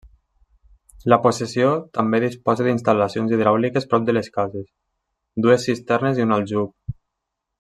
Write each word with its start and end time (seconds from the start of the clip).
La 1.13 1.17
possessió 1.25 1.67
també 1.97 2.21
disposa 2.23 2.65
d'instal·lacions 2.69 3.35
hidràuliques 3.37 3.87
prop 3.93 4.09
de 4.09 4.17
les 4.19 4.31
cases: 4.39 4.67
dues 5.47 5.69
cisternes 5.71 6.23
i 6.23 6.29
un 6.29 6.37
aljub. 6.41 6.99